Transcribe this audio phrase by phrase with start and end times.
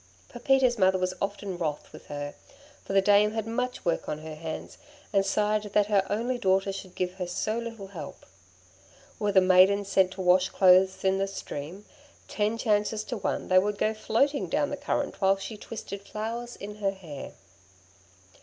[0.29, 2.33] Pepita's mother was often wroth with her,
[2.83, 4.79] for the dame had much work on her hands,
[5.13, 8.25] and sighed that her only daughter should give her so little help.
[9.19, 11.85] Were the maiden sent to wash clothes in the stream,
[12.27, 16.55] ten chances to one they would go floating down the current while she twisted flowers
[16.55, 17.33] in her hair.